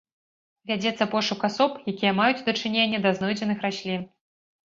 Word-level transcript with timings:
Вядзецца 0.69 1.03
пошук 1.11 1.43
асоб, 1.49 1.75
якія 1.93 2.13
маюць 2.21 2.45
дачыненне 2.49 3.01
да 3.05 3.11
знойдзеных 3.19 3.57
раслін. 3.67 4.01